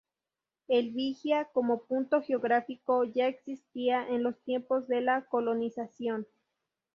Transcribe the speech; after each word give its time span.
El 0.67 0.93
Vigía 0.93 1.45
como 1.53 1.83
punto 1.83 2.23
geográfico, 2.23 3.03
ya 3.03 3.27
existía 3.27 4.03
en 4.09 4.23
los 4.23 4.39
tiempos 4.41 4.87
de 4.87 5.01
la 5.01 5.25
colonización. 5.25 6.25